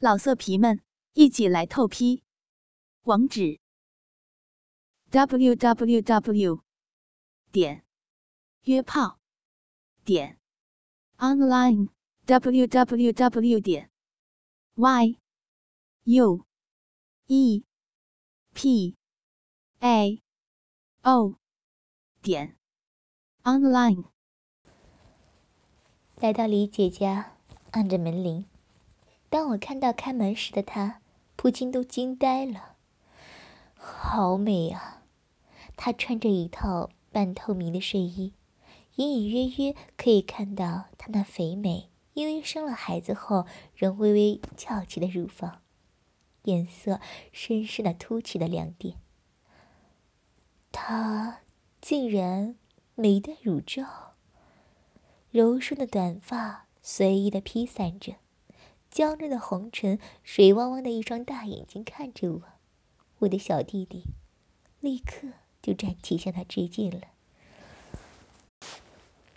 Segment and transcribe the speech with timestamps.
[0.00, 0.80] 老色皮们，
[1.14, 2.22] 一起来透批！
[3.02, 3.58] 网址
[5.10, 6.62] ：w w w
[7.50, 7.84] 点
[8.62, 9.18] 约炮
[10.04, 10.38] 点
[11.16, 11.88] online
[12.26, 13.90] w w w 点
[14.76, 15.18] y
[16.04, 16.46] u
[17.26, 17.64] e
[18.54, 18.96] p
[19.80, 20.22] a
[21.02, 21.34] o
[22.22, 22.56] 点
[23.42, 24.04] online。
[26.20, 27.32] 来到李姐家，
[27.72, 28.46] 按着门铃。
[29.30, 31.00] 当我看到开门时的她，
[31.36, 32.76] 不禁都惊呆了。
[33.74, 35.02] 好美啊！
[35.76, 38.32] 她穿着一套半透明的睡衣，
[38.96, 45.60] 隐隐约约可以看到她那肥美，因为生了孩子后仍微微翘起的乳房，
[46.44, 47.00] 颜色
[47.30, 48.96] 深深的凸起的两点。
[50.72, 51.40] 她
[51.80, 52.56] 竟然
[52.94, 54.14] 没戴乳罩，
[55.30, 58.14] 柔顺的短发随意的披散着。
[58.90, 62.42] 娇嫩的红唇，水汪汪的一双大眼睛看着我，
[63.20, 64.04] 我的小弟弟
[64.80, 65.28] 立刻
[65.62, 67.08] 就站起向他致敬了。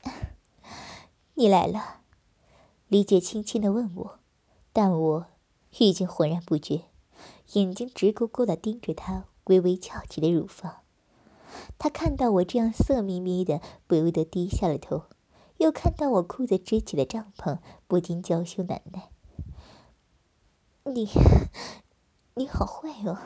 [1.35, 2.01] 你来了，
[2.87, 4.19] 李姐轻轻的问我，
[4.73, 5.27] 但我
[5.77, 6.85] 已经浑然不觉，
[7.53, 10.77] 眼睛直勾勾的盯着她微微翘起的乳房。
[11.77, 15.03] 她看到我这样色眯眯的，不由得低下了头，
[15.57, 19.10] 又看到我裤子支起的帐篷，不禁娇羞难耐。
[20.83, 21.07] 你，
[22.33, 23.19] 你好坏哦！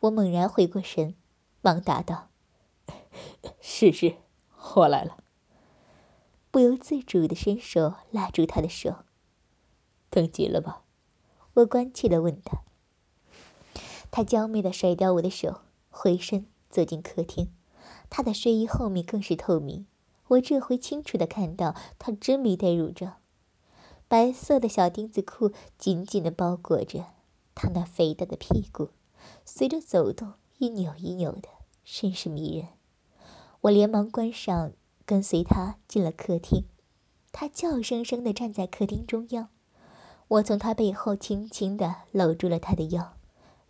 [0.00, 1.14] 我猛然回过神，
[1.62, 2.28] 忙答道
[3.58, 4.16] ：“是是，
[4.76, 5.16] 我来了。”
[6.52, 8.96] 不由自主的伸手拉住他的手。
[10.10, 10.82] 等急了吧？
[11.54, 12.58] 我关切的问他。
[14.10, 17.50] 他娇媚的甩掉我的手，回身走进客厅。
[18.10, 19.86] 他的睡衣后面更是透明，
[20.28, 23.21] 我这回清楚的看到，他真没戴乳罩。
[24.12, 27.06] 白色的小丁字裤紧紧地包裹着
[27.54, 28.90] 他那肥大的屁股，
[29.46, 31.48] 随着走动一扭一扭的，
[31.82, 32.68] 甚是迷人。
[33.62, 34.72] 我连忙关上，
[35.06, 36.66] 跟随他进了客厅。
[37.32, 39.48] 他叫声声地站在客厅中央，
[40.28, 43.14] 我从他背后轻轻地搂住了他的腰。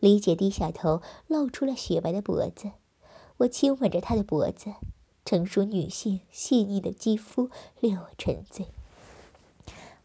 [0.00, 2.72] 李姐低下头，露出了雪白的脖子。
[3.36, 4.74] 我亲吻着她的脖子，
[5.24, 7.48] 成熟女性细腻的肌肤
[7.78, 8.66] 令我沉醉。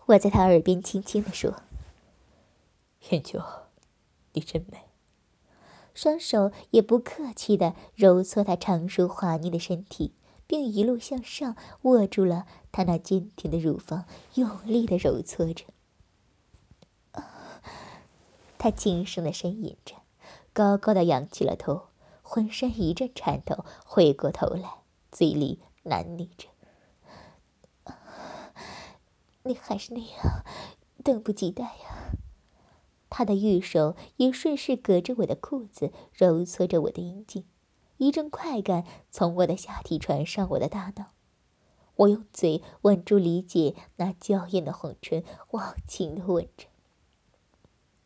[0.08, 1.62] 我在他耳边轻轻地说
[3.12, 3.42] ：“燕秋，
[4.34, 4.86] 你真美。”
[5.94, 10.14] 双手也不客气地揉搓他长熟滑腻的身体，
[10.46, 15.66] 并一路向上握住了他那坚挺的乳房，用力地揉搓着。
[18.58, 19.96] 他轻声地呻吟着，
[20.54, 21.88] 高高的仰起了头，
[22.22, 24.82] 浑身一阵颤抖，回过头来，
[25.12, 26.48] 嘴里喃喃着。
[29.48, 30.44] 你还是那样，
[31.04, 32.12] 等不及待呀！
[33.10, 37.46] 他的玉手也顺势隔着我的裤子揉搓着我的阴茎，
[37.98, 41.14] 一阵快感从我的下体传上我的大脑。
[41.96, 46.68] 我用嘴吻住李姐那娇艳的红唇，忘情的吻着。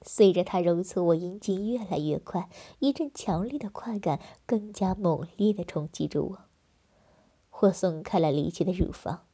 [0.03, 6.37] 随着他揉搓我阴茎越来越快，一阵强烈的快感更加猛烈的冲击着我。
[7.61, 9.25] 我松开了李姐的乳房。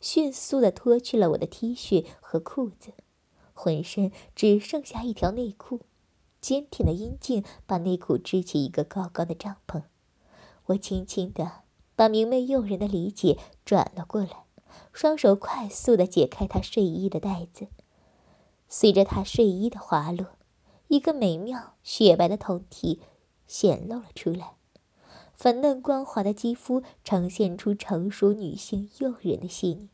[0.00, 2.92] 迅速地脱去了我的 T 恤和裤子，
[3.52, 5.80] 浑身只剩下一条内裤，
[6.40, 9.82] 坚挺的阴茎把内裤支起一个高高的帐篷。
[10.66, 11.62] 我轻轻地
[11.94, 14.44] 把明媚诱人的李姐转了过来，
[14.92, 17.68] 双手快速地解开她睡衣的带子，
[18.68, 20.28] 随着她睡衣的滑落，
[20.88, 23.02] 一个美妙雪白的胴体
[23.46, 24.54] 显露了出来。
[25.40, 29.88] 粉嫩光滑的肌肤呈现出成熟女性诱人的细腻，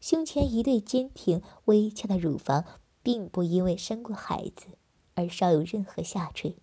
[0.00, 2.64] 胸前一对坚挺微翘的乳房，
[3.00, 4.66] 并不因为生过孩子
[5.14, 6.56] 而稍有任何下垂，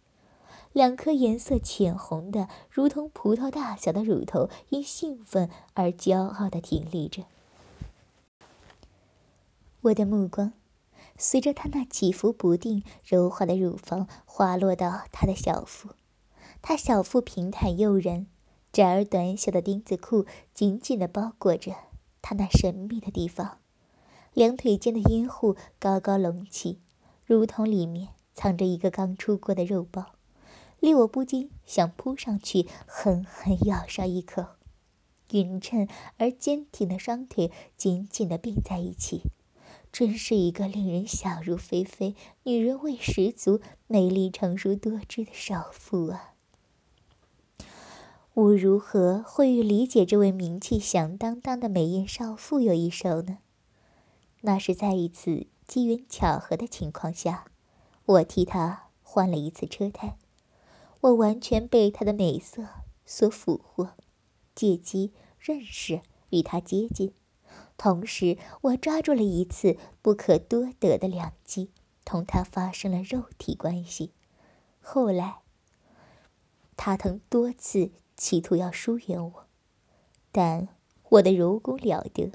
[0.73, 7.23] 两颗颜色浅红的如同葡萄大小的乳头因兴奋而骄傲地挺立着。
[9.79, 10.51] 我的目光
[11.17, 15.91] 随着她那起伏不定、柔滑的乳房滑落到她的小腹。
[16.61, 18.27] 她小腹平坦诱人，
[18.71, 21.73] 窄而短小的丁字裤紧紧地包裹着
[22.21, 23.57] 她那神秘的地方，
[24.33, 26.79] 两腿间的阴户高高隆起，
[27.25, 30.13] 如同里面藏着一个刚出锅的肉包，
[30.79, 34.45] 令我不禁想扑上去狠狠咬上一口。
[35.31, 39.21] 匀称而坚挺的双腿紧紧地并在一起，
[39.91, 46.33] 真是一个令人想入非非、女人味十足、美丽成熟多汁的少妇啊！
[48.35, 53.39] 我如何会与李姐这位名气响当当的美艳少妇有一手呢？
[54.41, 57.45] 那是在一次机缘巧合的情况下，
[58.05, 60.17] 我替她换了一次车胎。
[61.01, 62.65] 我完全被她的美色
[63.05, 63.89] 所俘获，
[64.53, 67.13] 借机认识与她接近。
[67.77, 71.71] 同时，我抓住了一次不可多得的良机，
[72.05, 74.11] 同他发生了肉体关系。
[74.79, 75.39] 后来，
[76.77, 79.45] 他曾多次企图要疏远我，
[80.29, 80.67] 但
[81.07, 82.33] 我的柔功了得，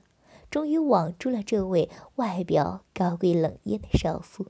[0.51, 4.47] 终于网住了这位外表高贵冷艳的少妇。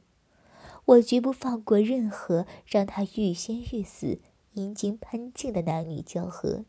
[0.84, 4.20] 我绝不放过任何让她欲仙欲死、
[4.52, 6.64] 阴茎喷溅的男女交合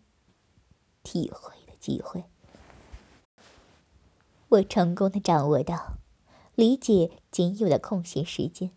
[1.04, 2.24] 体会的机会。
[4.50, 5.98] 我成功的掌握到
[6.56, 8.72] 理解仅有的空闲时间，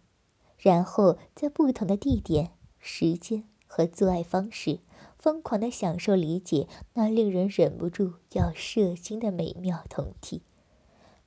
[0.59, 4.81] 然后在不同的地点、时间和做爱方式，
[5.19, 10.43] 疯狂的享受理解那令人忍不住要射精的美妙酮体。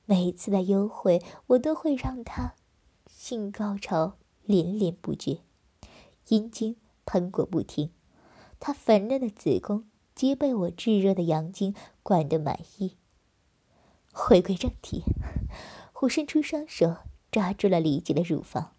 [0.06, 2.54] 每次的幽会，我都会让他
[3.06, 5.40] 性高潮连连不绝，
[6.28, 7.90] 阴茎喷过不停，
[8.58, 9.84] 他粉嫩的子宫
[10.14, 12.96] 皆被我炙热的阳精灌得满意。
[14.12, 15.04] 回归正题，
[16.00, 16.96] 我伸出双手
[17.30, 18.74] 抓住了李姐的乳房，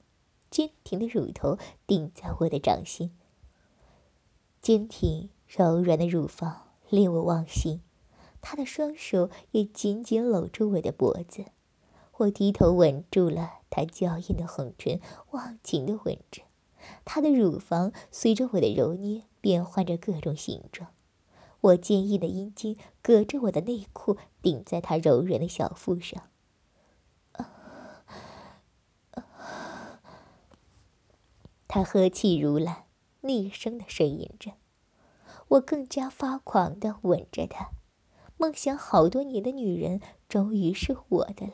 [0.51, 1.57] 坚挺的乳头
[1.88, 3.12] 顶在我的掌心。
[4.63, 7.81] 坚挺柔软的乳房令我忘形，
[8.39, 11.48] 他的双手也紧紧搂住我的脖子。
[12.19, 15.01] 我低头吻住了他娇艳的红唇，
[15.31, 16.44] 忘情的吻着
[17.04, 20.92] 他的乳房，随着我的揉捏变换着各种形状。
[21.60, 26.30] 我坚硬的阴茎隔着我的内裤顶在他柔软的小腹上，
[31.68, 32.82] 他呵气如兰，
[33.23, 34.51] 厉声的呻吟着。
[35.47, 37.71] 我更加发狂的吻着她，
[38.37, 39.99] 梦想好多年的女人
[40.29, 41.53] 终于是我的了。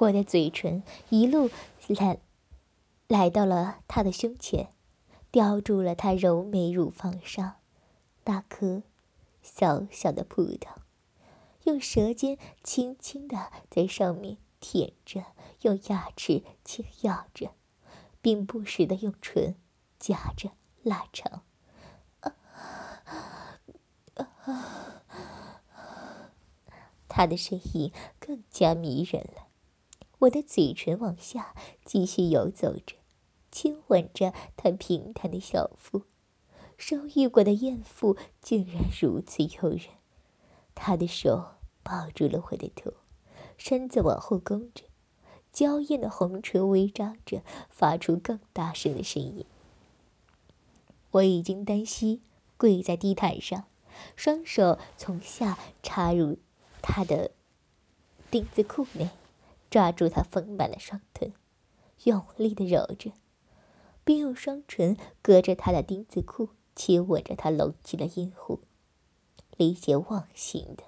[0.00, 1.48] 我的嘴唇一路
[1.88, 2.18] 来，
[3.06, 4.74] 来到了他的胸前。
[5.30, 7.56] 叼住了她柔美乳房上
[8.24, 8.82] 那颗
[9.42, 10.68] 小小的葡萄，
[11.64, 15.26] 用舌尖轻轻的在上面舔着，
[15.60, 17.50] 用牙齿轻咬着，
[18.28, 19.54] 并不时的用唇
[19.98, 20.50] 夹着
[20.82, 21.44] 拉长。
[27.08, 29.48] 他的声音更加迷人了，
[30.18, 31.54] 我的嘴唇往下
[31.86, 32.96] 继续游走着。
[33.50, 36.02] 亲吻着他平坦的小腹，
[36.76, 39.86] 受育过的艳妇竟然如此诱人。
[40.74, 42.92] 他的手抱住了我的头，
[43.56, 44.84] 身子往后弓着，
[45.58, 49.44] 娇艳的红唇微张着，发出更大声的声音。
[51.10, 52.22] 我已经单膝
[52.56, 53.64] 跪在地毯上，
[54.14, 56.38] 双手从下插入
[56.80, 57.32] 他的
[58.30, 59.10] 丁字裤内，
[59.68, 61.32] 抓住他丰满的双臀，
[62.04, 63.10] 用力的揉着。
[64.04, 68.60] 并用双唇隔着他的丁字裤亲吻着他隆起的阴户，
[69.56, 70.84] 李姐忘形的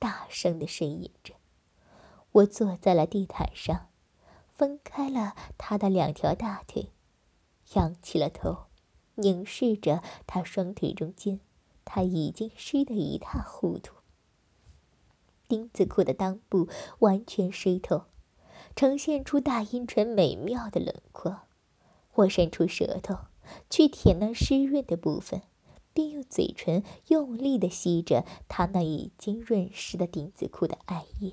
[0.00, 1.34] 大声的呻吟着。
[2.32, 3.86] 我坐在了地毯上，
[4.60, 6.90] 分开了他的两条大腿，
[7.72, 8.66] 仰起了头，
[9.14, 11.40] 凝视着他双腿中间，
[11.86, 13.94] 他已经湿得一塌糊涂。
[15.48, 16.68] 丁字裤的裆部
[16.98, 18.02] 完全湿透，
[18.76, 21.40] 呈现出大阴唇美妙的轮廓。
[22.16, 23.16] 我伸出舌头
[23.70, 25.40] 去舔那湿润的部分，
[25.94, 31.32] 并用嘴唇用力的吸着他那已经润湿的丁字裤的艾叶。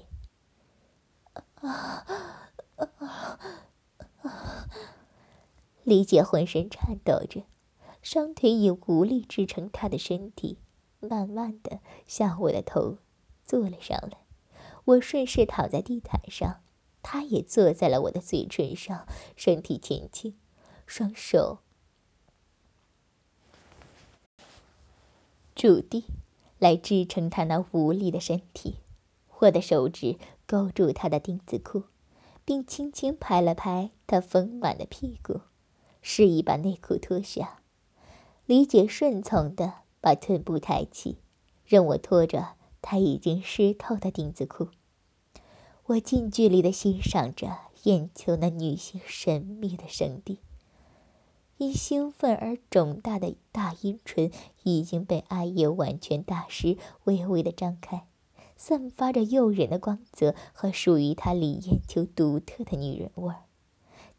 [1.55, 2.05] 啊！
[5.83, 7.43] 李姐浑身颤抖着，
[8.01, 10.59] 双腿已无力支撑她的身体，
[10.99, 12.97] 慢慢的向我的头
[13.43, 14.19] 坐了上来。
[14.85, 16.61] 我顺势躺在地毯上，
[17.01, 20.35] 她也坐在了我的嘴唇上，身体前倾。
[20.85, 21.59] 双手
[25.53, 26.05] 住地，
[26.59, 28.77] 来支撑他那无力的身体。
[29.39, 31.83] 我的手指勾住他的丁字裤，
[32.47, 35.41] 并轻轻拍了拍他丰满的屁股，
[36.01, 37.59] 示意把内裤脱下。
[38.45, 41.17] 李姐顺从的把臀部抬起，
[41.65, 44.69] 让我拖着他已经湿透的丁字裤。
[45.87, 50.39] 我近距离的欣赏着眼球那女性神秘的圣地。
[51.57, 54.31] 因兴奋而肿大的大阴唇
[54.63, 58.07] 已经被艾叶完全打湿，微微的张开，
[58.57, 63.43] 散发着诱人的光泽和属于她李艳秋独特的女人味儿。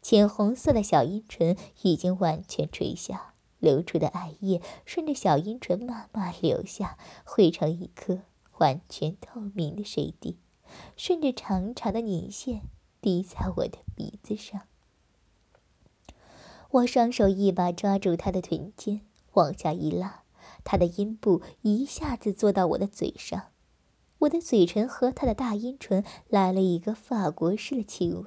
[0.01, 8.21] 浅红色的小阴唇已经完全垂下，流出的艾叶顺着小阴唇慢慢流下，汇成一颗
[8.59, 10.37] 完全透明的水滴，
[10.95, 12.61] 顺着长长的捻线
[13.01, 14.61] 滴在我的鼻子上。
[16.71, 19.01] 我双手一把抓住他的臀尖，
[19.33, 20.23] 往下一拉，
[20.63, 23.48] 他的阴部一下子坐到我的嘴上，
[24.19, 28.25] 我的嘴唇和他的大阴唇来了一个法国式的亲吻。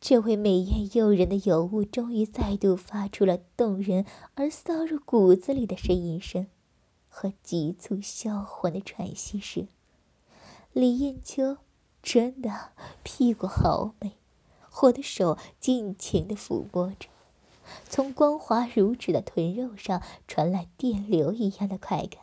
[0.00, 6.46] 这位美艳诱人的尤物终于再度发出了动人而骚入骨子里的呻吟声
[7.08, 9.66] 和急促销魂的喘息声。
[10.72, 11.58] 李艳秋
[12.00, 12.70] 真的
[13.02, 14.12] 屁股好美。
[14.82, 17.08] 我的手尽情地抚摸着，
[17.88, 22.22] 从光滑如纸的臀肉上传来电流一样的快感，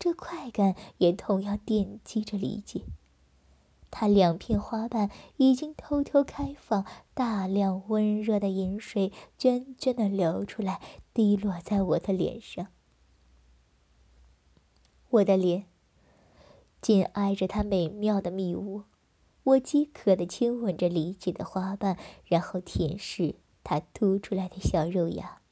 [0.00, 2.82] 这快感也同样惦记着李姐。
[3.90, 10.80] 她两片花瓣已经偷偷开放，大量温热的饮水涓涓地流出来，
[11.12, 12.68] 滴落在我的脸上。
[15.10, 15.66] 我的脸
[16.80, 18.84] 紧挨着她美妙的蜜窝。
[19.42, 25.42] 我饥渴地亲吻着李姐的花瓣，然后舔舐她凸出来的小肉芽。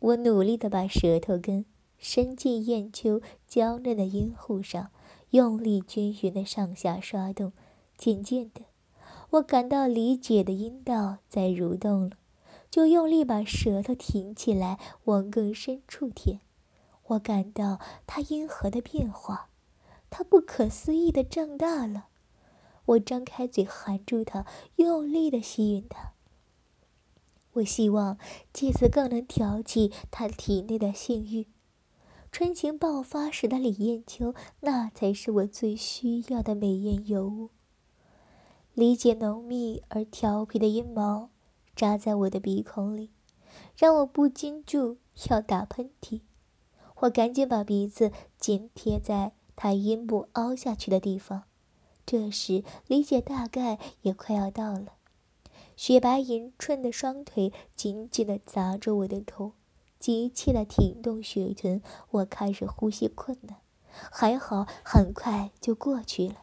[0.00, 1.64] 我努力地把舌头根
[1.98, 4.90] 伸进燕秋娇嫩的阴户上，
[5.30, 7.52] 用力均匀的上下刷动。
[7.96, 8.62] 渐渐的，
[9.30, 12.16] 我感到李姐的阴道在蠕动了，
[12.70, 16.40] 就用力把舌头挺起来，往更深处舔。
[17.08, 19.48] 我感到她阴核的变化，
[20.08, 22.06] 它不可思议地胀大了。
[22.84, 26.12] 我张开嘴含住它，用力的吸吮它。
[27.54, 28.16] 我希望
[28.52, 31.48] 借此更能挑起他体内的性欲。
[32.38, 37.50] 春情爆发时的李艳秋，那才是我最需要的美艳尤物。
[38.74, 41.30] 李姐浓密而调皮的阴毛
[41.74, 43.10] 扎在我的鼻孔里，
[43.76, 46.20] 让我不禁住要打喷嚏。
[47.00, 51.42] 我赶紧把鼻子紧贴在她阴部凹下去的地方。
[52.06, 54.92] 这时，李姐大概也快要到了，
[55.74, 59.54] 雪白银春的双腿紧紧地砸着我的头，
[59.98, 61.82] 急切地挺动雪臀。
[62.10, 63.58] 我开始呼吸困难，
[63.90, 66.36] 还好，很快就过去了。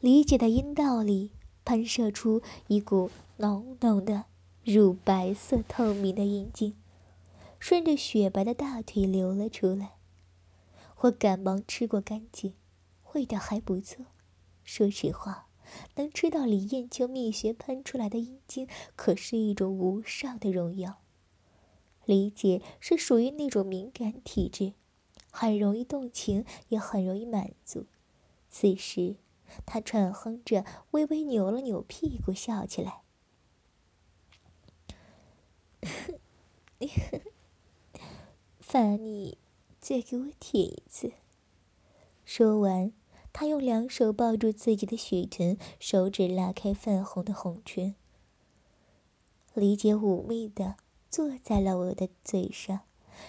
[0.00, 1.30] 李姐的阴道里
[1.64, 4.24] 喷射出一股浓浓的
[4.64, 6.74] 乳白色透明的阴茎，
[7.58, 9.92] 顺着雪白的大腿流了出来。
[11.02, 12.54] 我赶忙吃过干净。
[13.14, 14.06] 味道还不错。
[14.64, 15.48] 说实话，
[15.96, 18.66] 能吃到李艳秋蜜穴喷出来的阴茎，
[18.96, 21.01] 可是一种无上的荣耀。
[22.04, 24.74] 李姐是属于那种敏感体质，
[25.30, 27.86] 很容易动情，也很容易满足。
[28.50, 29.16] 此时，
[29.64, 33.02] 她喘哼着，微微扭了扭屁股，笑起来
[38.60, 39.38] ：“烦你
[39.80, 41.12] 再给我舔一次。”
[42.24, 42.92] 说完，
[43.32, 47.94] 他用两手抱住自己的雪臀，手指拉开泛红的红唇。
[49.54, 50.76] 李姐妩媚的
[51.12, 52.80] 坐在了我的嘴上，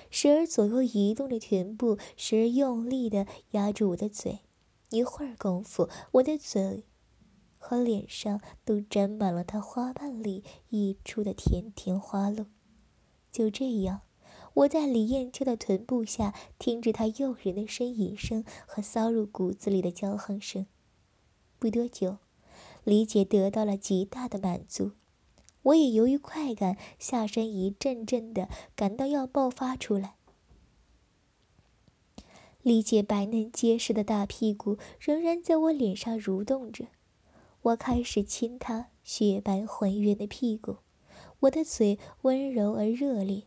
[0.09, 4.39] 时而左右移动着臀部，时而用力的压住我的嘴。
[4.91, 6.85] 一会儿功夫，我的嘴
[7.57, 12.45] 和脸上都沾满了她花瓣里溢出的甜甜花露。
[13.33, 14.01] 就这样。
[14.53, 20.67] 我在李艳秋的臀部下，听着她诱人的呻吟声和骚入骨子里的娇哼声。
[21.59, 22.19] 不多久，
[22.83, 24.91] 李姐得到了极大的满足，
[25.63, 30.15] 我也由于快感，下身一阵阵的感到要爆发出来。
[32.61, 36.85] 李姐白嫩结实的大屁股仍然在我脸上蠕动着，
[37.61, 40.77] 我开始亲她雪白浑圆的屁股，
[41.41, 43.43] 我的嘴温柔而热烈。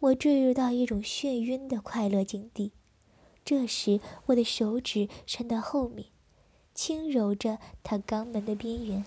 [0.00, 2.72] 我坠入到一种眩晕的快乐境地，
[3.44, 6.08] 这时我的手指伸到后面，
[6.74, 9.04] 轻揉着她肛门的边缘。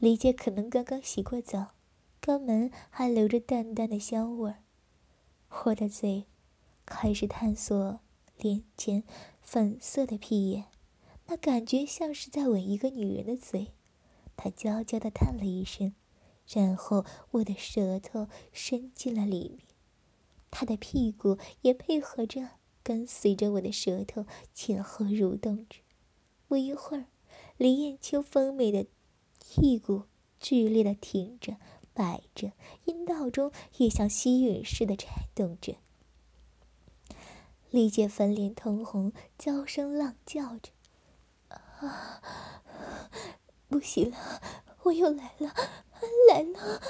[0.00, 1.72] 李姐可能刚刚洗过澡，
[2.22, 4.62] 肛门还留着淡淡的香味儿。
[5.64, 6.26] 我的嘴
[6.86, 7.98] 开始探索
[8.36, 9.02] 脸前
[9.42, 10.66] 粉色的屁眼，
[11.26, 13.72] 那感觉像是在吻一个女人的嘴。
[14.36, 15.92] 她娇娇地叹了一声，
[16.46, 19.66] 然后我的舌头伸进了里面。
[20.48, 22.50] 他的屁股也配合着，
[22.84, 24.24] 跟随着我的舌头
[24.54, 25.80] 前后蠕动着。
[26.46, 27.06] 不一会儿，
[27.56, 28.86] 林艳秋丰美的
[29.50, 30.02] 屁股
[30.38, 31.56] 剧烈的挺着、
[31.94, 32.52] 摆着，
[32.84, 35.76] 阴道中也像吸吮似的颤动着。
[37.70, 40.70] 丽姐粉脸通红，娇声浪叫着
[41.48, 42.22] ：“啊，
[43.68, 44.42] 不行了，
[44.82, 45.54] 我又来了，
[46.30, 46.82] 来了！”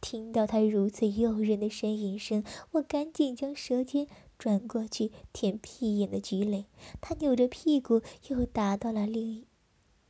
[0.00, 4.06] 听到他如此诱人的呻吟声，我赶紧将舌尖
[4.38, 6.66] 转过去舔屁眼的菊蕾，
[7.00, 9.46] 他扭着屁股又达到了另一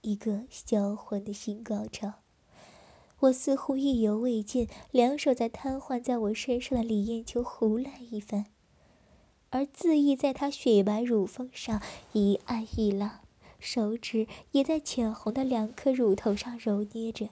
[0.02, 2.14] 一个销魂的新高潮。
[3.20, 8.46] 我似乎意犹未尽，两手在瘫痪在我身上的李艳秋胡乱一番，
[9.50, 13.20] 而恣意在她雪白乳峰上一按一拉，
[13.58, 17.28] 手指也在浅红的两颗乳头上揉捏着。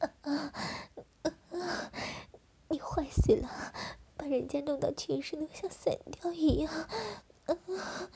[0.00, 0.52] 啊
[2.68, 3.72] 你坏死了，
[4.18, 6.70] 把人家弄到全身都像散掉一样。
[7.46, 7.56] 啊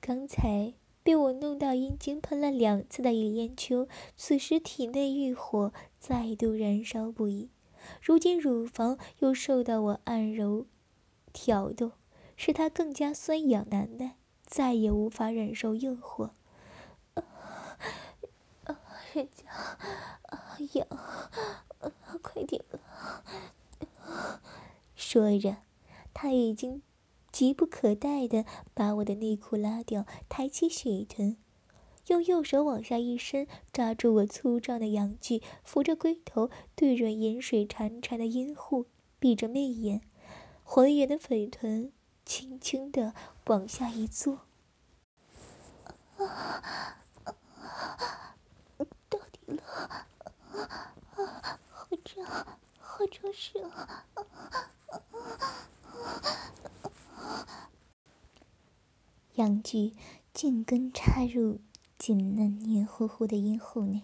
[0.00, 0.74] 刚才。
[1.08, 7.48] 被我弄到阴茎喷了两次的李艳秋，此时体内欲火再度燃烧不已。
[8.02, 10.66] 如今乳房又受到我按揉、
[11.32, 11.92] 挑动，
[12.36, 16.32] 使她更加酸痒难耐，再也无法忍受诱惑。
[18.64, 18.78] 啊，
[19.14, 19.50] 人家
[20.24, 20.86] 啊痒，
[22.20, 24.42] 快点了！
[24.94, 25.56] 说着，
[26.12, 26.82] 他已经。
[27.38, 31.36] 急不可待地把我的内裤拉掉，抬起水臀，
[32.08, 38.86] 用右手往下一伸，抓住我粗壮的阳具，扶着龟头对准饮水潺潺的阴户，
[39.20, 40.00] 闭着媚眼，
[40.64, 41.92] 浑圆的粉臀
[42.24, 43.14] 轻轻地
[43.46, 44.40] 往下一坐。
[46.16, 47.14] 啊，
[49.08, 49.62] 到底了，
[51.70, 52.24] 好胀，
[52.80, 54.04] 好潮湿啊！
[59.38, 59.92] 阳具
[60.34, 61.60] 紧根插入
[61.96, 64.02] 紧嫩黏糊糊的阴户内，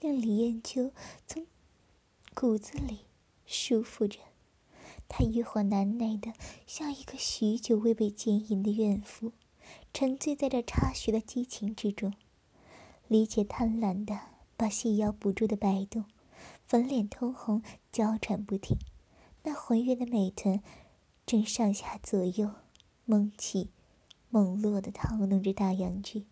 [0.00, 0.90] 令李艳秋
[1.28, 1.46] 从
[2.34, 3.02] 骨子里
[3.46, 4.18] 舒服着。
[5.08, 6.32] 她欲火难耐的，
[6.66, 9.32] 像一个许久未被奸淫的怨妇，
[9.94, 12.12] 沉醉在这插穴的激情之中。
[13.06, 14.18] 李姐贪婪的
[14.56, 16.04] 把细腰不住的摆动，
[16.66, 17.62] 粉脸通红，
[17.92, 18.76] 娇喘不停。
[19.44, 20.60] 那浑圆的美臀
[21.24, 22.50] 正上下左右
[23.04, 23.70] 猛起。
[24.30, 26.26] 猛落的掏弄着大阳具，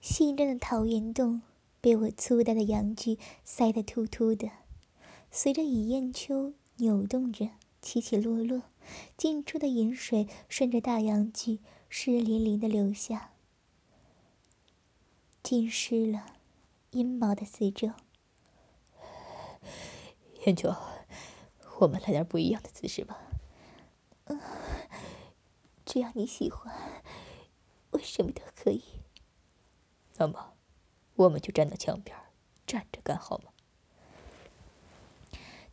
[0.00, 1.42] 细嫩的桃源洞
[1.80, 4.50] 被我粗大的阳具塞得突突的，
[5.30, 8.62] 随着雨燕秋扭动着起起落落，
[9.16, 13.32] 进出的饮水顺着大阳具湿淋淋的流下，
[15.42, 16.26] 浸湿了
[16.90, 17.90] 阴毛的四周。
[20.46, 20.74] 燕秋，
[21.78, 23.29] 我们来点不一样的姿势吧。
[25.90, 27.02] 只要你喜欢，
[27.90, 28.80] 我什么都可以。
[30.18, 30.52] 那么，
[31.16, 32.16] 我们就站到墙边，
[32.64, 33.50] 站着干好吗？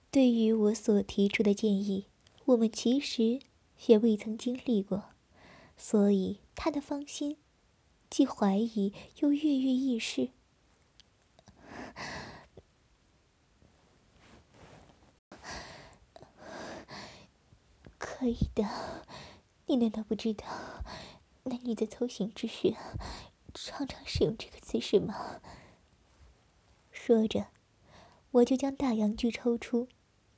[0.10, 2.08] 对于我所提出的建议，
[2.46, 3.42] 我们其实
[3.86, 5.12] 也未曾经历过，
[5.78, 7.38] 所以他的芳心
[8.10, 10.30] 既怀疑又跃跃欲试。
[18.00, 19.06] 可以的。
[19.70, 20.46] 你难道不知道，
[21.44, 22.74] 男女在偷情之时，
[23.54, 25.42] 常常使用这个姿势吗？
[26.90, 27.48] 说着，
[28.32, 29.90] 我就将大阳具抽出，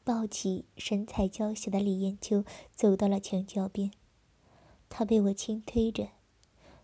[0.03, 2.43] 抱起身材娇小的李艳秋，
[2.75, 3.91] 走到了墙角边。
[4.89, 6.09] 她被我轻推着，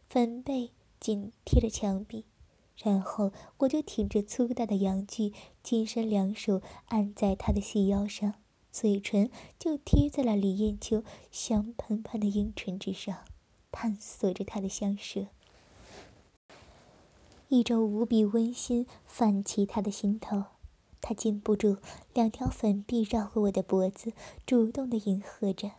[0.08, 2.26] 粉背紧贴着墙壁，
[2.78, 8.36] 然后我就挺着粗大的阳具，紧伸两手按在她的细腰上。
[8.78, 13.20] 嘴唇就贴在了李艳秋香喷喷的樱唇之上，
[13.72, 15.28] 探索着她的香舌。
[17.48, 20.44] 一种无比温馨泛起他的心头，
[21.00, 21.78] 他禁不住
[22.14, 24.12] 两条粉臂绕过我的脖子，
[24.46, 25.72] 主动的迎合着。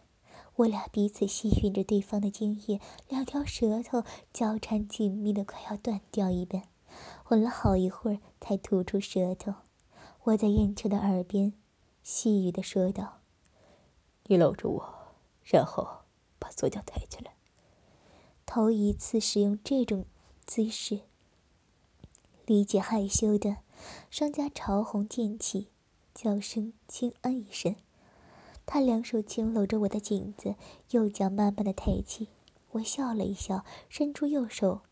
[0.54, 2.80] 我俩彼此吸吮着对方的精液，
[3.10, 6.62] 两条舌头交缠紧密的快要断掉一般，
[7.28, 9.52] 吻了好一会儿才吐出舌头。
[10.22, 11.52] 我在艳秋的耳边。
[12.08, 13.18] 细语的说道
[14.30, 14.94] ：“你搂着我，
[15.42, 16.02] 然后
[16.38, 17.32] 把左脚抬起来。
[18.46, 20.06] 头一次使用这种
[20.46, 21.00] 姿势，
[22.44, 23.56] 李姐害羞的
[24.08, 25.66] 双颊潮红渐起，
[26.14, 27.74] 娇声轻嗯一声。
[28.66, 30.54] 她两手轻搂着我的颈子，
[30.90, 32.28] 右脚慢慢的抬起。
[32.70, 34.82] 我笑了一笑，伸出右手，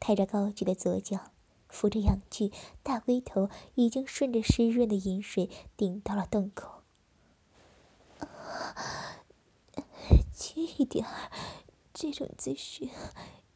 [0.00, 1.30] 抬着高举的左脚。”
[1.74, 2.52] 扶着阳具，
[2.84, 6.84] 大龟头已经顺着湿润的饮水顶到了洞口。
[10.32, 11.32] 轻一点儿，
[11.92, 12.88] 这种姿势，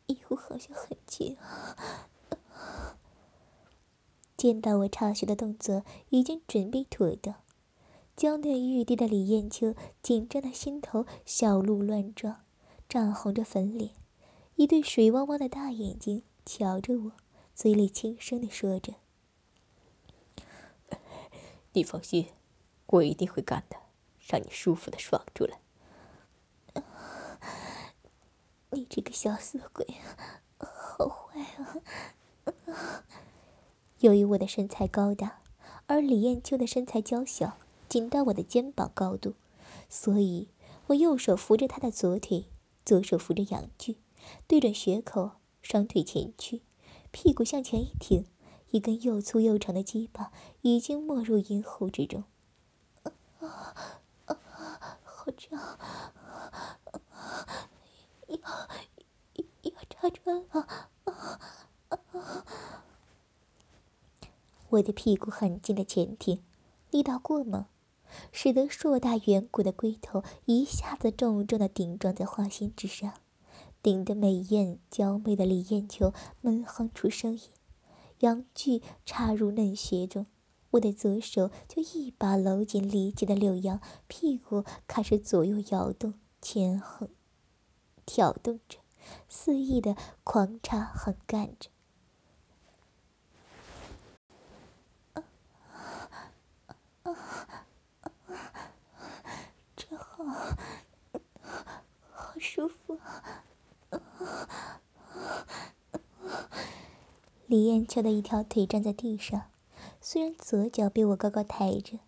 [0.07, 1.76] 衣服好像很紧啊。
[4.37, 7.37] 见到我插穴的动作已经准备妥当，
[8.16, 12.40] 娇嫩欲滴的李艳秋紧张的心头小鹿乱撞，
[12.88, 13.92] 涨红着粉脸，
[14.57, 17.12] 一对水汪汪的大眼睛瞧着我。
[17.58, 18.94] 嘴里轻声的说着
[21.74, 22.28] ：“你放心，
[22.86, 23.76] 我一定会干的，
[24.28, 25.58] 让你舒服的爽出来。
[28.70, 29.84] 你这个小色鬼，
[30.60, 31.40] 好坏
[32.54, 33.04] 啊！
[33.98, 35.42] 由于我的身材高大，
[35.88, 39.34] 而李艳秋的身材娇小，仅到我的肩膀高度，
[39.88, 40.46] 所以
[40.86, 42.44] 我右手扶着她的左腿，
[42.84, 43.96] 左手扶着阳具，
[44.46, 46.62] 对准穴口，双腿前屈，
[47.10, 48.26] 屁股向前一挺，
[48.70, 50.30] 一根又粗又长的鸡巴
[50.62, 52.24] 已经没入阴户之中。
[55.04, 55.78] 好胀！
[58.28, 58.38] 要
[59.62, 60.90] 要插穿了！
[64.70, 66.42] 我的屁股很近的前挺，
[66.90, 67.64] 力道过猛，
[68.32, 73.14] 使得硕大圆鼓的龟头一下子重重的顶撞在花心之上，
[73.82, 77.40] 顶得美艳娇媚的李艳秋闷哼出声音。
[78.20, 80.26] 阳具插入嫩穴中，
[80.72, 87.08] 我的左手就一把搂紧李姐的柳腰，屁股开始左右摇动，前后
[88.04, 88.78] 挑动着，
[89.28, 91.70] 肆意的狂插横干着。
[102.40, 102.98] 舒服。
[107.46, 109.50] 李艳秋的一条腿站在地上，
[110.02, 111.98] 虽然左脚被我高高抬着，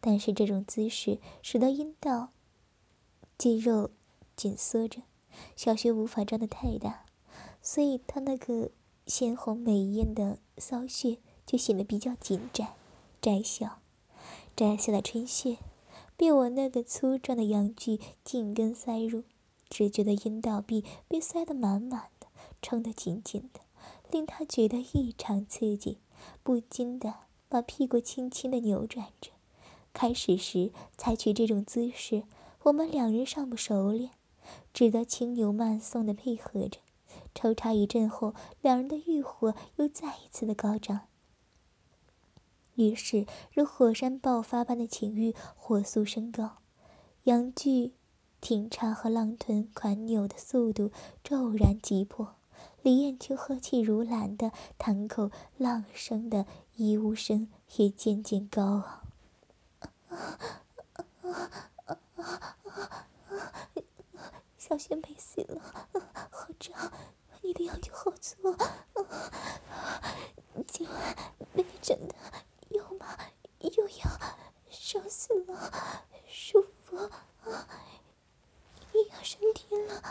[0.00, 2.30] 但是这种姿势使得阴道
[3.36, 3.90] 肌肉
[4.36, 5.02] 紧缩着，
[5.56, 7.04] 小穴无法张得太大，
[7.60, 8.70] 所以她那个
[9.06, 12.74] 鲜红美艳的骚穴就显得比较紧窄、
[13.20, 13.80] 窄小。
[14.54, 15.58] 窄小的春穴
[16.16, 19.24] 被我那个粗壮的阳具紧跟塞入。
[19.70, 22.26] 只觉得阴道壁被塞得满满的，
[22.60, 23.60] 撑得紧紧的，
[24.10, 25.98] 令他觉得异常刺激，
[26.42, 27.14] 不禁的
[27.48, 29.30] 把屁股轻轻的扭转着。
[29.92, 32.24] 开始时采取这种姿势，
[32.64, 34.10] 我们两人尚不熟练，
[34.74, 36.80] 只得轻扭慢送的配合着。
[37.34, 41.02] 抽插一阵后，两人的欲火又再一次的高涨，
[42.74, 46.58] 于是如火山爆发般的情欲火速升高，
[47.24, 47.94] 阳具。
[48.40, 50.90] 挺插和浪臀款扭的速度
[51.22, 52.34] 骤然急迫，
[52.82, 59.02] 李艳秋呵气如兰的堂口浪声的衣物声也渐渐高昂。
[64.56, 65.60] 小仙没死了，
[66.30, 66.92] 好胀！
[67.42, 68.36] 你的阳具好粗，
[70.66, 71.16] 今晚
[71.52, 72.14] 被你整的
[72.68, 73.18] 又麻
[73.60, 74.20] 又痒，
[74.70, 75.72] 爽死了，
[76.28, 77.10] 舒服啊。
[79.10, 80.02] 要升天了！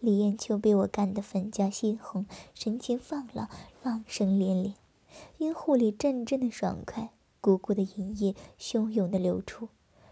[0.00, 3.48] 李艳秋被我干得粉颊鲜红，神情放浪，
[3.82, 4.74] 浪声连连，
[5.38, 9.68] 阴户里阵阵的爽快，鼓鼓的淫液汹涌的流出，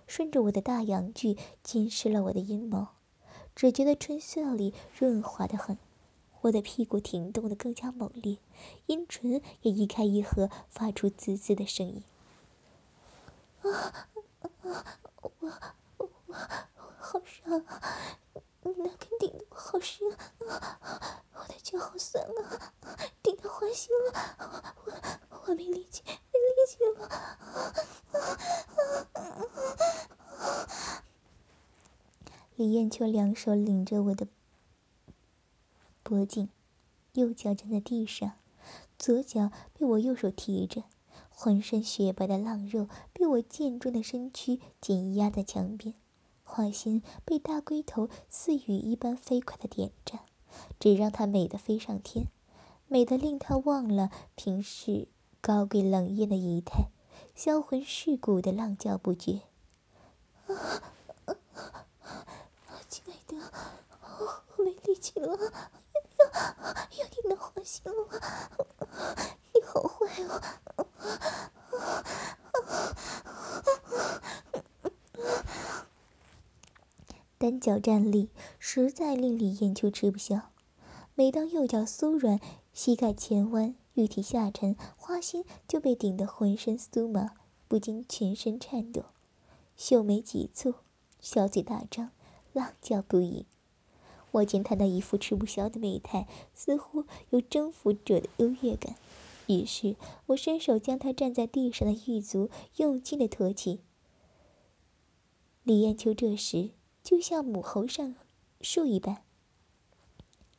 [0.06, 2.94] 顺着我的大阳具浸湿了我的阴毛，
[3.54, 5.78] 只觉得春色里润滑的很，
[6.40, 8.38] 我的屁股挺动的更加猛烈，
[8.86, 12.02] 阴唇也一开一合，发出滋滋的声音。
[13.62, 14.08] 啊！
[14.66, 15.32] 我
[15.96, 16.34] 我我
[16.98, 17.80] 好伤啊！
[18.62, 21.22] 你那根顶的我好深啊！
[21.34, 22.58] 我的脚好酸啊！
[23.22, 24.12] 顶到花心了！
[24.84, 24.92] 我
[25.46, 27.08] 我没力气，没力气了！
[32.56, 34.26] 李艳秋两手领着我的
[36.02, 36.48] 脖颈，
[37.12, 38.32] 右脚站在地上，
[38.98, 40.82] 左脚被我右手提着。
[41.38, 45.94] 浑身雪白的浪肉被我健壮的身躯紧压在墙边，
[46.42, 50.20] 花心被大龟头似雨一般飞快的点着，
[50.80, 52.28] 只让她美得飞上天，
[52.88, 55.08] 美得令她忘了平时
[55.42, 56.88] 高贵冷艳的仪态，
[57.34, 59.42] 销魂蚀骨的浪叫不绝。
[60.46, 60.56] 啊
[62.66, 63.36] 啊亲爱的，
[64.56, 68.08] 我没力气了，要要你的花心了，
[69.52, 70.40] 你好坏哦！
[77.46, 78.28] 单脚站立
[78.58, 80.50] 实在令李艳秋吃不消。
[81.14, 82.40] 每当右脚酥软，
[82.72, 87.34] 膝盖前弯，玉体下沉，花心就被顶得浑身酥麻，
[87.68, 89.04] 不禁全身颤抖，
[89.76, 90.74] 秀眉急蹙，
[91.20, 92.10] 小嘴大张，
[92.52, 93.46] 浪叫不已。
[94.32, 98.96] 我见他那一副吃不消的美态，似乎有征服者的优越感。
[99.46, 99.94] 于是
[100.26, 103.78] 我伸手将他站在地上的玉足用劲的托起。
[105.62, 106.70] 李艳秋这时
[107.06, 108.16] 就像母猴上
[108.60, 109.22] 树一般，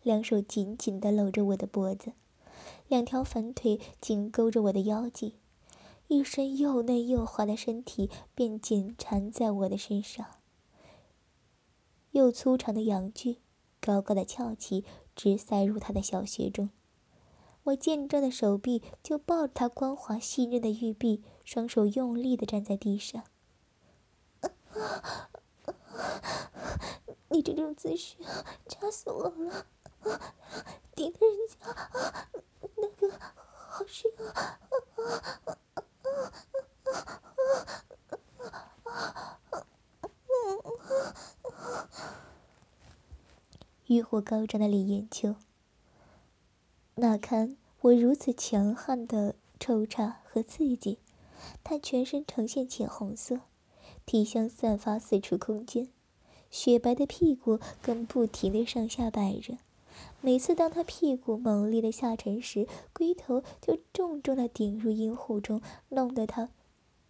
[0.01, 2.13] 两手紧紧地搂着我的脖子，
[2.87, 5.35] 两条粉腿紧勾着我的腰际，
[6.07, 10.25] 一身又嫩又滑的身体便紧缠在我的身上，
[12.11, 13.39] 又粗长的阳具
[13.81, 14.85] 高高的翘起，
[15.17, 16.69] 直塞入他的小穴中。
[17.63, 23.25] 我健壮的手臂就抱着他光滑细嫩的玉臂，双手用力的站在地上。
[27.29, 28.15] 你这种姿势
[28.67, 29.65] 扎死我了，
[30.95, 31.57] 顶的人家
[32.75, 34.59] 那个好深啊！
[43.87, 45.35] 欲火高涨的李艳秋，
[46.95, 50.99] 哪堪我如此强悍的抽插和刺激，
[51.63, 53.39] 他全身呈现浅红色，
[54.07, 55.87] 体香散发四处空间，
[56.49, 59.59] 雪白的屁股更不停的上下摆着。
[60.21, 66.49] 每次当他屁股猛烈的下沉时，龟头就重重的顶入阴户中，弄得他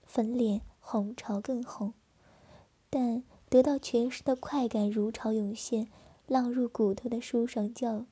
[0.06, 1.94] 粉脸红潮更红。
[2.90, 5.88] 但得到全身的快感如潮涌现。
[6.28, 8.06] 浪入骨头的舒爽，叫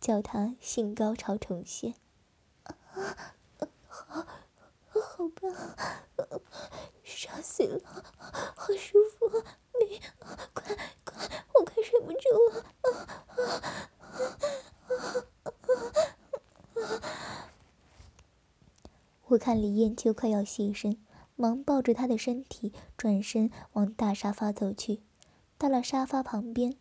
[0.00, 1.92] 叫他性高潮重现。
[2.62, 3.02] 好，
[5.16, 5.50] 好棒，
[7.02, 7.80] 爽死了，
[8.54, 9.42] 好舒服，
[9.80, 9.98] 你
[10.52, 12.62] 快快，我快睡不住了。
[19.28, 20.98] 我看李艳秋快要现身，
[21.34, 25.00] 忙抱着她的身体，转身往大沙发走去。
[25.56, 26.76] 到了沙发旁边。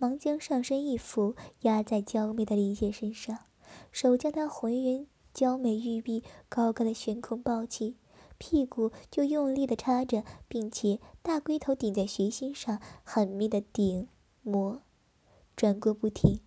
[0.00, 3.46] 忙将上身一扶，压在娇媚的李姐身上，
[3.90, 7.94] 手将她浑圆娇美玉臂高高的悬空抱起，
[8.38, 14.08] 屁股就用力的插着，并且大龟头顶在穴心上，狠命的顶
[14.42, 14.82] 磨，
[15.54, 16.40] 转过不停。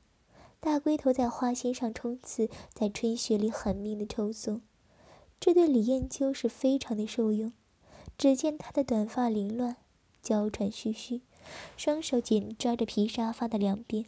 [0.60, 4.62] 大龟头在花心上冲刺，在春雪里狠命的抽送，
[5.40, 7.54] 这对李艳秋是非常的受用。
[8.18, 9.78] 只见她的短发凌乱，
[10.22, 11.22] 娇喘吁吁。
[11.78, 14.08] 双手紧抓着皮沙发的两边，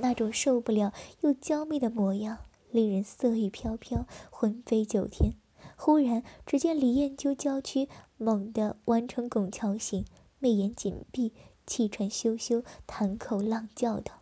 [0.00, 2.38] 那种受不了又娇媚的模样，
[2.76, 5.32] 令人色欲飘飘，魂飞九天。
[5.78, 10.04] 忽然，只见李艳秋娇躯猛地弯成拱桥形，
[10.38, 11.32] 媚眼紧闭，
[11.66, 14.20] 气喘吁吁，谈口浪叫道：“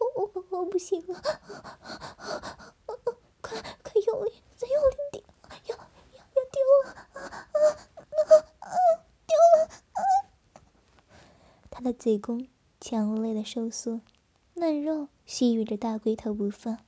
[0.00, 1.22] 我我我不行了，
[3.40, 5.24] 快快用力，再用力点，
[5.68, 7.22] 要要要丢了！”啊
[8.58, 8.66] 啊
[9.28, 9.70] 丢了！
[11.70, 12.48] 他的嘴弓
[12.80, 14.00] 强烈的收缩，
[14.56, 16.78] 嫩肉吸吮着大龟头不放，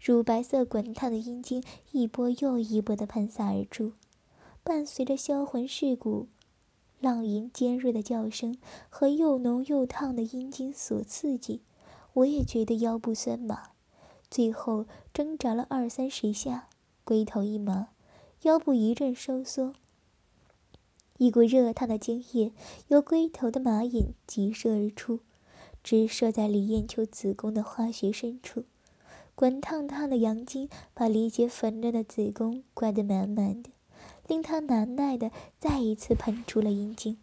[0.00, 3.92] 乳白色滚烫的阴茎一波又一波的喷洒而出，
[4.62, 6.28] 伴随着销魂蚀骨、
[7.00, 8.58] 浪吟尖锐的叫声
[8.90, 11.62] 和又浓又烫的阴茎所刺激，
[12.12, 13.70] 我也觉得腰部酸麻，
[14.30, 14.84] 最后
[15.14, 16.68] 挣扎了二三十下，
[17.04, 17.88] 龟头一麻，
[18.42, 19.74] 腰部一阵收缩。
[21.16, 22.52] 一股热烫的精液
[22.88, 25.20] 由龟头的马眼急射而出，
[25.82, 28.64] 直射在李艳秋子宫的花穴深处。
[29.34, 33.70] 滚烫烫的阳精把李姐粉嫩的子宫灌得满满的，
[34.26, 37.16] 令她难耐的再一次喷出了阴茎。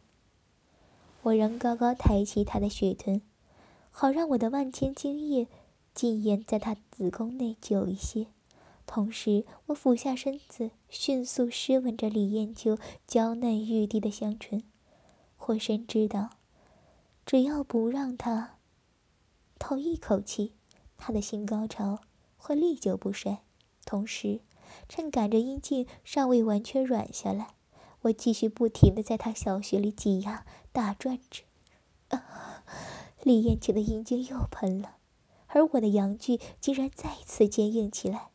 [1.24, 3.22] 我仍高高抬起她的血臀，
[3.92, 5.48] 好让我的万千精液
[5.94, 8.28] 浸淹在她子宫内久一些。
[8.88, 14.64] 同时，我俯下身子，迅速湿吻着李艳秋娇嫩欲滴的香唇。
[15.48, 16.30] 我深知道，
[17.28, 18.56] 只要不让他
[19.60, 20.54] 透一口气，
[20.96, 22.00] 他的性高潮
[22.38, 23.40] 会历久不衰。
[23.84, 24.40] 同时，
[24.88, 27.56] 趁赶着阴茎尚未完全软下来，
[28.04, 31.44] 我继续不停的在他小穴里挤压、打转着。
[32.08, 32.64] 啊！
[33.24, 34.96] 李艳秋的阴茎又喷了，
[35.48, 38.30] 而我的阳具竟然再次坚硬起来。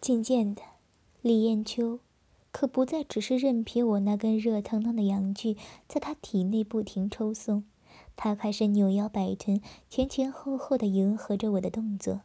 [0.00, 0.62] 渐渐的，
[1.20, 1.98] 李艳秋
[2.50, 5.56] 可不再只是任凭我那根热腾腾的阳具
[5.86, 7.64] 在她体内不停抽送，
[8.16, 12.22] 她开始扭腰摆臀，前前后后的迎合着我的动作，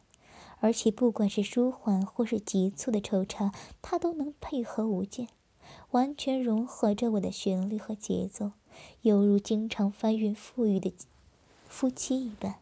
[0.60, 5.28] 而且不管是舒缓或是急促的抽插，她都能配合无间，
[5.90, 8.52] 完全融合着我的旋律和节奏，
[9.02, 10.92] 犹如经常翻云覆雨的
[11.68, 12.56] 夫妻一般。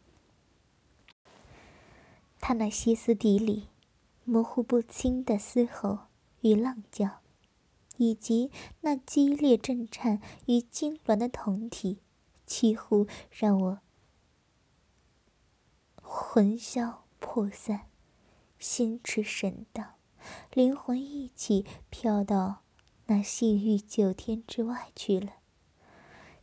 [2.41, 3.69] 她那歇斯底里。
[4.25, 5.99] 模糊不清的嘶吼
[6.43, 7.22] 与浪叫，
[7.97, 8.51] 以及
[8.81, 11.99] 那激烈震颤与痉挛的酮体，
[12.47, 13.81] 几乎让我
[16.03, 17.83] 魂消魄散，
[18.59, 19.95] 心驰神荡，
[20.53, 22.63] 灵魂一起飘到
[23.07, 25.35] 那性欲九天之外去了。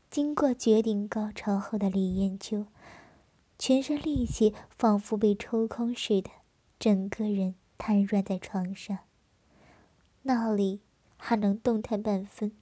[0.09, 2.65] 经过绝顶高潮后的李艳秋，
[3.59, 6.31] 全身力气仿佛被抽空似的，
[6.79, 8.99] 整个人瘫软在床上。
[10.23, 10.81] 那里
[11.19, 12.53] 还能动弹半分？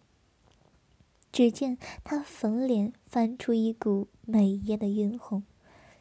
[1.32, 5.44] 只见他粉脸翻出一股美艳的晕红，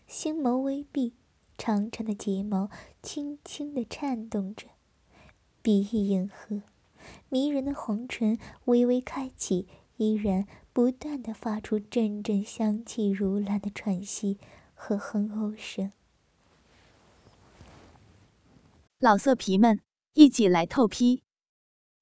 [0.06, 1.12] 星眸微闭，
[1.58, 2.70] 长长的睫毛
[3.02, 4.68] 轻轻地颤动着，
[5.60, 6.62] 鼻翼迎合，
[7.28, 14.38] 迷人的红唇微微开启，依然不断地发出阵阵香气如兰的喘息
[14.74, 15.92] 和哼吼声。
[18.98, 19.80] 老色皮们，
[20.14, 21.22] 一起来透批，